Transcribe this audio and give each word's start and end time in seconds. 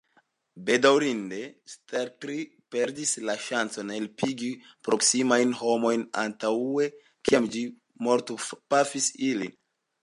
Bedaŭrinde, 0.67 1.41
Stelkri 1.73 2.37
perdis 2.75 3.11
la 3.31 3.35
ŝancon 3.49 3.93
helpigi 3.97 4.51
proksimajn 4.89 5.55
homojn 5.61 6.09
antaŭe 6.25 6.91
kiam 7.29 7.51
ĝi 7.57 7.67
mortpafis 8.09 9.15
ilin. 9.33 9.59